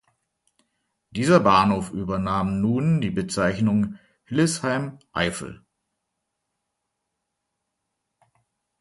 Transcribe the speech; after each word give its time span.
Dieser 1.11 1.39
Bahnhof 1.41 1.91
übernahm 1.91 2.59
nun 2.59 3.01
die 3.01 3.11
Bezeichnung 3.11 3.99
"Hillesheim 4.25 4.97
(Eifel)". 5.11 5.63